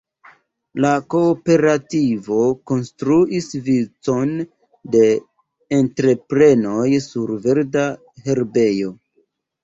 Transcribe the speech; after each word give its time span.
La 0.83 0.91
kooperativo 1.13 2.37
konstruis 2.71 3.49
vicon 3.67 4.31
de 4.95 5.03
entreprenoj 5.77 6.87
"sur 7.09 7.35
verda 7.45 7.85
herbejo". 8.29 8.91